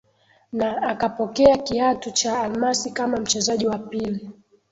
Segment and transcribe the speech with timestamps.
[0.53, 4.29] Na akapokea kiatu cha Almasi kama mchezaji wa pili